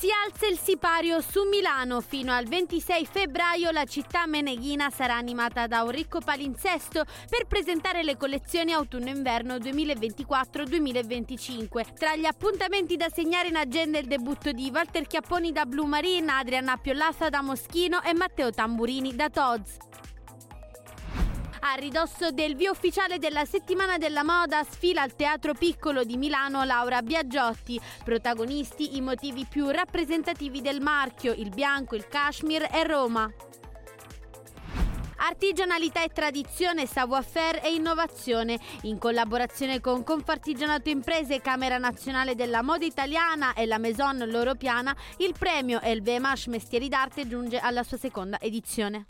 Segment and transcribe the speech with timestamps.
[0.00, 2.00] Si alza il sipario su Milano.
[2.00, 8.02] Fino al 26 febbraio la città meneghina sarà animata da un ricco palinsesto per presentare
[8.02, 11.92] le collezioni autunno-inverno 2024-2025.
[11.98, 16.32] Tra gli appuntamenti da segnare in agenda il debutto di Walter Chiapponi da Blue Marine,
[16.32, 19.89] Adriana Piollassa da Moschino e Matteo Tamburini da Toz.
[21.62, 26.64] A ridosso del via ufficiale della settimana della moda sfila al Teatro Piccolo di Milano
[26.64, 27.78] Laura Biagiotti.
[28.02, 33.30] Protagonisti i motivi più rappresentativi del marchio, il bianco, il cashmere e Roma.
[35.18, 38.58] Artigianalità e tradizione, savoir-faire e innovazione.
[38.82, 44.96] In collaborazione con Confartigianato Imprese, Camera Nazionale della Moda Italiana e la Maison Loro Piana,
[45.18, 49.04] il premio LVMH Mestieri d'Arte giunge alla sua seconda edizione.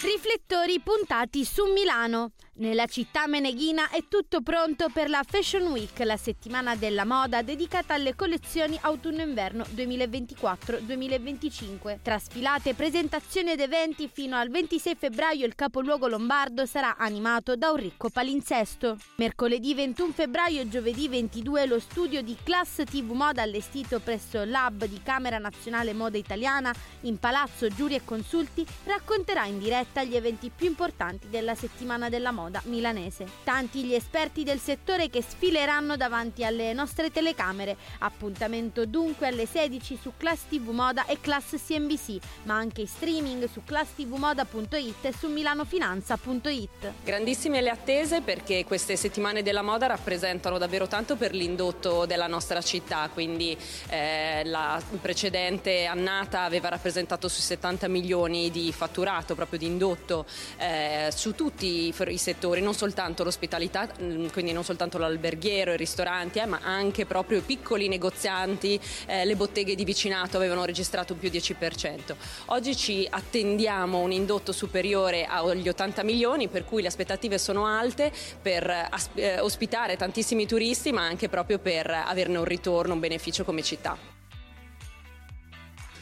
[0.00, 2.32] Riflettori puntati su Milano.
[2.58, 7.92] Nella città meneghina è tutto pronto per la Fashion Week, la settimana della moda dedicata
[7.92, 11.98] alle collezioni autunno-inverno 2024-2025.
[12.00, 17.72] Tra sfilate, presentazioni ed eventi, fino al 26 febbraio il capoluogo lombardo sarà animato da
[17.72, 18.96] un ricco palinsesto.
[19.16, 24.86] Mercoledì 21 febbraio e giovedì 22 lo studio di Class TV Moda allestito presso l'Hub
[24.86, 30.48] di Camera Nazionale Moda Italiana in Palazzo Giuri e Consulti racconterà in diretta gli eventi
[30.48, 33.26] più importanti della settimana della moda moda milanese.
[33.42, 37.76] Tanti gli esperti del settore che sfileranno davanti alle nostre telecamere.
[37.98, 43.48] Appuntamento dunque alle 16 su Class TV Moda e Class CNBC, ma anche in streaming
[43.50, 46.92] su classtvmoda.it e su milanofinanza.it.
[47.02, 52.60] Grandissime le attese perché queste settimane della moda rappresentano davvero tanto per l'indotto della nostra
[52.62, 53.56] città, quindi
[53.88, 60.26] eh, la precedente annata aveva rappresentato sui 70 milioni di fatturato proprio di indotto
[60.58, 65.76] eh, su tutti i settori settori, non soltanto l'ospitalità, mm, quindi non soltanto l'alberghiero, i
[65.76, 71.14] ristoranti, eh, ma anche proprio i piccoli negozianti, eh, le botteghe di vicinato avevano registrato
[71.14, 72.16] un più 10%.
[72.46, 78.12] Oggi ci attendiamo un indotto superiore agli 80 milioni, per cui le aspettative sono alte
[78.40, 83.62] per eh, ospitare tantissimi turisti, ma anche proprio per averne un ritorno, un beneficio come
[83.62, 84.15] città.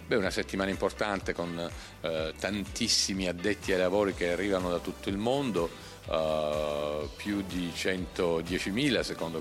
[0.07, 1.71] Beh, una settimana importante con
[2.03, 5.71] eh, tantissimi addetti ai lavori che arrivano da tutto il mondo
[6.09, 9.41] uh, più di 110.000 secondo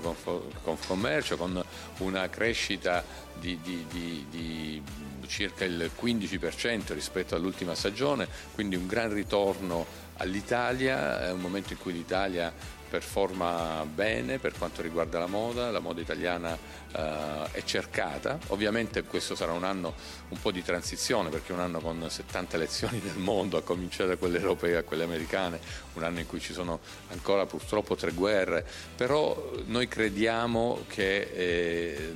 [0.62, 1.62] Confcommercio, con
[1.98, 3.04] una crescita
[3.38, 4.82] di, di, di, di
[5.26, 9.84] circa il 15% rispetto all'ultima stagione, quindi un gran ritorno
[10.16, 12.50] all'Italia, è un momento in cui l'Italia
[12.94, 16.56] performa bene per quanto riguarda la moda, la moda italiana
[16.92, 19.94] eh, è cercata, ovviamente questo sarà un anno
[20.28, 24.10] un po' di transizione perché è un anno con 70 elezioni nel mondo, a cominciare
[24.10, 25.58] da quelle europee a quelle americane,
[25.94, 26.78] un anno in cui ci sono
[27.08, 31.30] ancora purtroppo tre guerre, però noi crediamo che...
[31.34, 32.12] Eh,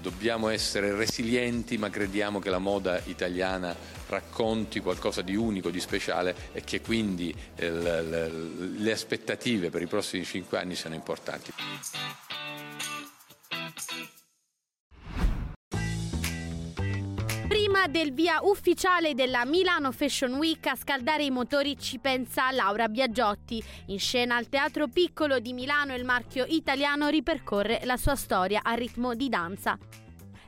[0.00, 3.74] dobbiamo essere resilienti, ma crediamo che la moda italiana
[4.08, 9.86] racconti qualcosa di unico, di speciale e che quindi eh, le, le aspettative per i
[9.86, 11.52] prossimi cinque anni siano importanti.
[17.78, 22.88] Prima del via ufficiale della Milano Fashion Week a scaldare i motori ci pensa Laura
[22.88, 23.62] Biagiotti.
[23.86, 28.74] In scena al Teatro Piccolo di Milano il marchio italiano ripercorre la sua storia a
[28.74, 29.78] ritmo di danza.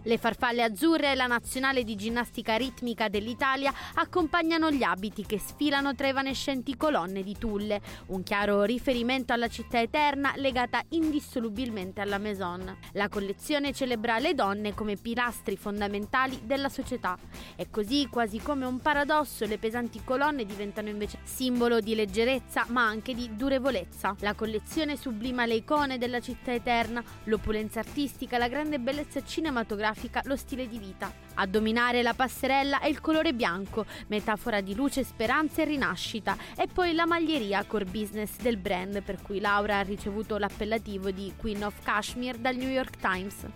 [0.04, 5.94] Le farfalle azzurre e la nazionale di ginnastica ritmica dell'Italia accompagnano gli abiti che sfilano
[5.94, 12.78] tra evanescenti colonne di tulle, un chiaro riferimento alla città eterna legata indissolubilmente alla Maison.
[12.92, 17.18] La collezione celebra le donne come pilastri fondamentali della società
[17.54, 22.86] e così, quasi come un paradosso, le pesanti colonne diventano invece simbolo di leggerezza ma
[22.86, 24.16] anche di durevolezza.
[24.20, 30.22] La collezione sublima le icone della città eterna, l'opulenza artistica, la grande bellezza cinematografica grafica
[30.26, 31.12] lo stile di vita.
[31.34, 36.68] A dominare la passerella è il colore bianco, metafora di luce, speranza e rinascita, e
[36.72, 41.64] poi la maglieria core business del brand per cui Laura ha ricevuto l'appellativo di Queen
[41.64, 43.46] of Kashmir dal New York Times.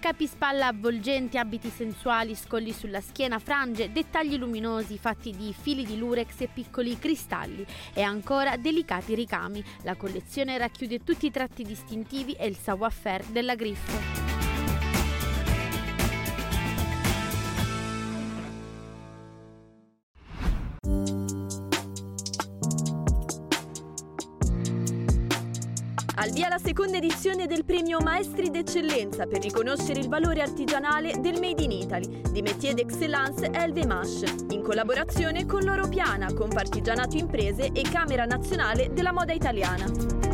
[0.00, 6.40] Capispalla avvolgenti, abiti sensuali, scolli sulla schiena, frange, dettagli luminosi fatti di fili di lurex
[6.40, 9.62] e piccoli cristalli e ancora delicati ricami.
[9.82, 14.27] La collezione racchiude tutti i tratti distintivi e il savoir-faire della Griffo.
[26.26, 31.62] Via la seconda edizione del premio Maestri d'Eccellenza per riconoscere il valore artigianale del Made
[31.62, 38.24] in Italy di Métier d'Excellence LVMH, in collaborazione con Loro Piana, Compartigianato Imprese e Camera
[38.24, 40.27] Nazionale della Moda Italiana.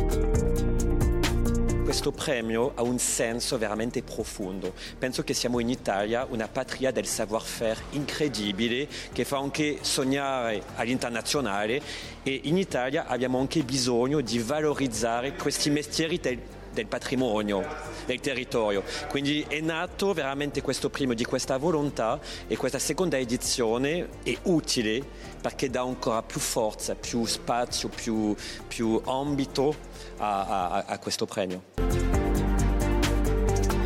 [1.95, 4.73] Questo premio ha un senso veramente profondo.
[4.99, 11.81] Penso che siamo in Italia una patria del savoir-faire incredibile che fa anche sognare all'internazionale
[12.21, 16.37] e in Italia abbiamo anche bisogno di valorizzare questi mestieri del,
[16.75, 17.65] del patrimonio
[18.05, 18.83] del territorio.
[19.07, 25.01] Quindi è nato veramente questo premio di questa volontà e questa seconda edizione è utile
[25.41, 28.35] perché dà ancora più forza, più spazio, più,
[28.67, 29.73] più ambito
[30.17, 31.94] a, a, a questo premio.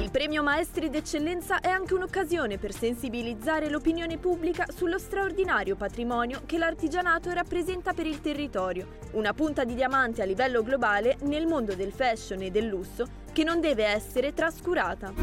[0.10, 6.58] Il premio Maestri d'Eccellenza è anche un'occasione per sensibilizzare l'opinione pubblica sullo straordinario patrimonio che
[6.58, 11.92] l'artigianato rappresenta per il territorio, una punta di diamante a livello globale nel mondo del
[11.92, 15.14] fashion e del lusso che non deve essere trascurata.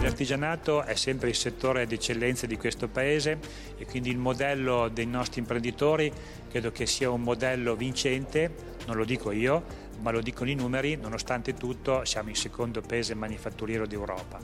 [0.00, 3.40] L'artigianato è sempre il settore d'eccellenza di questo Paese
[3.76, 6.12] e quindi il modello dei nostri imprenditori
[6.48, 9.64] credo che sia un modello vincente, non lo dico io,
[10.00, 14.38] ma lo dicono i numeri, nonostante tutto siamo il secondo paese manifatturiero d'Europa.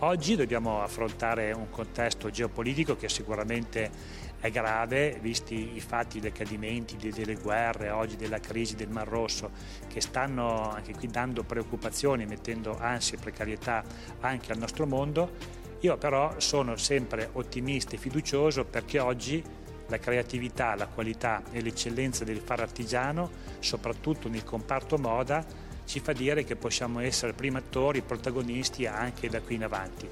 [0.00, 3.90] Oggi dobbiamo affrontare un contesto geopolitico che sicuramente
[4.40, 9.50] è grave, visti i fatti, dei cadimenti, delle guerre, oggi della crisi del Mar Rosso,
[9.88, 13.82] che stanno anche qui dando preoccupazioni, mettendo ansia e precarietà
[14.20, 15.56] anche al nostro mondo.
[15.80, 19.42] Io però sono sempre ottimista e fiducioso perché oggi
[19.88, 25.44] la creatività, la qualità e l'eccellenza del fare artigiano, soprattutto nel comparto moda,
[25.84, 30.08] ci fa dire che possiamo essere primi attori, protagonisti anche da qui in avanti.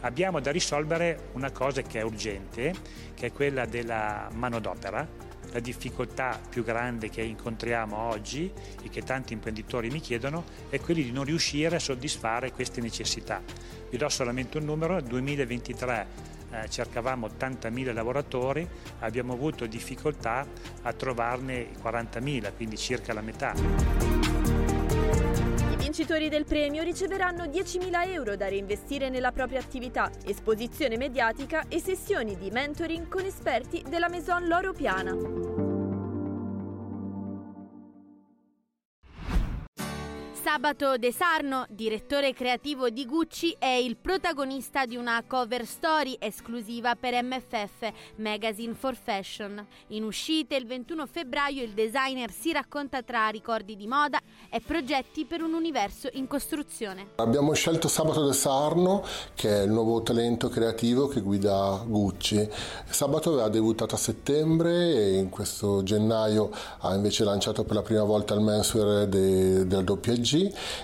[0.00, 2.74] Abbiamo da risolvere una cosa che è urgente,
[3.14, 5.06] che è quella della manodopera,
[5.52, 8.50] la difficoltà più grande che incontriamo oggi
[8.82, 13.42] e che tanti imprenditori mi chiedono è quella di non riuscire a soddisfare queste necessità.
[13.88, 18.66] Vi do solamente un numero, 2023 eh, cercavamo 80.000 lavoratori,
[19.00, 20.46] abbiamo avuto difficoltà
[20.82, 23.54] a trovarne 40.000, quindi circa la metà.
[25.70, 31.80] I vincitori del premio riceveranno 10.000 euro da reinvestire nella propria attività, esposizione mediatica e
[31.80, 35.59] sessioni di mentoring con esperti della Maison Loro Piana.
[40.52, 46.96] Sabato De Sarno, direttore creativo di Gucci, è il protagonista di una cover story esclusiva
[46.96, 49.64] per MFF, Magazine for Fashion.
[49.90, 54.18] In uscita il 21 febbraio il designer si racconta tra ricordi di moda
[54.50, 57.10] e progetti per un universo in costruzione.
[57.14, 59.04] Abbiamo scelto Sabato De Sarno,
[59.36, 62.48] che è il nuovo talento creativo che guida Gucci.
[62.88, 66.50] Sabato aveva debuttato a settembre e in questo gennaio
[66.80, 70.39] ha invece lanciato per la prima volta il menswear de, del WG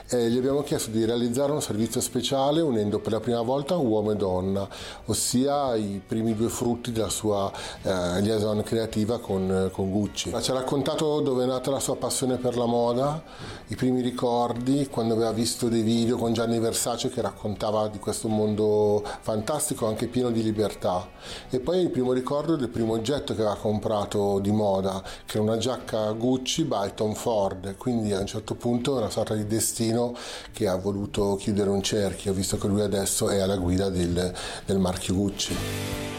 [0.08, 4.10] e gli abbiamo chiesto di realizzare un servizio speciale unendo per la prima volta uomo
[4.10, 4.68] e donna,
[5.04, 7.50] ossia i primi due frutti della sua
[7.82, 10.34] eh, liaison creativa con, con Gucci.
[10.40, 13.22] Ci ha raccontato dove è nata la sua passione per la moda,
[13.68, 18.28] i primi ricordi, quando aveva visto dei video con Gianni Versace che raccontava di questo
[18.28, 21.08] mondo fantastico, anche pieno di libertà.
[21.50, 25.42] E poi il primo ricordo del primo oggetto che aveva comprato di moda, che era
[25.42, 30.16] una giacca Gucci by Tom Ford, quindi a un certo punto una sorta di destino
[30.52, 34.32] che ha voluto chiudere un cerchio, visto che lui adesso è alla guida del,
[34.64, 36.15] del marchio Gucci.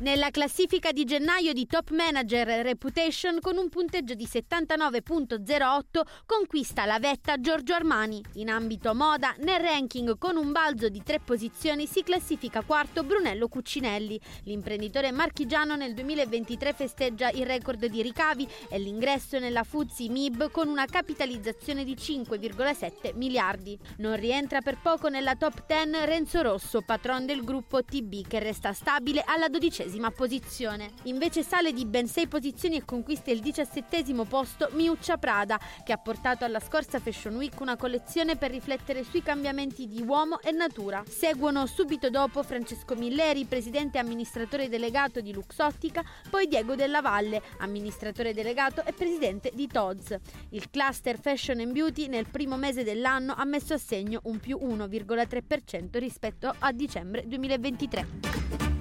[0.00, 7.00] Nella classifica di gennaio di Top Manager Reputation con un punteggio di 79.08 conquista la
[7.00, 8.22] vetta Giorgio Armani.
[8.34, 13.48] In ambito moda, nel ranking con un balzo di tre posizioni si classifica quarto Brunello
[13.48, 14.20] Cuccinelli.
[14.44, 20.68] L'imprenditore marchigiano nel 2023 festeggia il record di ricavi e l'ingresso nella Fuzzi MIB con
[20.68, 23.76] una capitalizzazione di 5,7 miliardi.
[23.96, 28.72] Non rientra per poco nella top 10 Renzo Rosso, patron del gruppo TB che resta
[28.72, 30.90] stabile alla dodicesima posizione.
[31.04, 35.98] Invece sale di ben 6 posizioni e conquista il diciassettesimo posto Miuccia Prada, che ha
[35.98, 41.02] portato alla scorsa Fashion Week una collezione per riflettere sui cambiamenti di uomo e natura.
[41.08, 47.42] Seguono subito dopo Francesco Milleri, presidente e amministratore delegato di Luxottica, poi Diego Della Valle,
[47.58, 50.16] amministratore delegato e presidente di Tod's.
[50.50, 54.58] Il cluster Fashion and Beauty nel primo mese dell'anno ha messo a segno un più
[54.60, 58.77] 1,3% rispetto a dicembre 2023.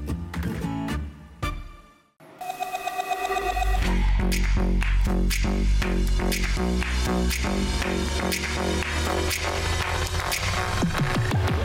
[5.29, 6.61] Thank
[11.51, 11.56] you.